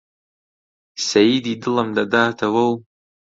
[1.07, 2.73] سەیدی دڵم دەداتەوە و